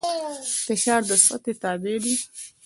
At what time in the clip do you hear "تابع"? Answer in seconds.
1.61-1.95